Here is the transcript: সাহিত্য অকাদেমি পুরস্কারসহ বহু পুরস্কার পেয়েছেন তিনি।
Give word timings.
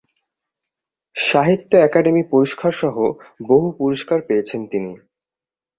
সাহিত্য 1.15 1.71
অকাদেমি 1.83 2.23
পুরস্কারসহ 2.31 2.95
বহু 3.43 3.67
পুরস্কার 3.79 4.19
পেয়েছেন 4.27 4.61
তিনি। 4.71 4.91